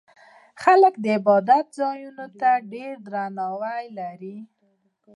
[0.63, 4.37] خلک د عبادت ځایونو ته ډېر درناوی لري.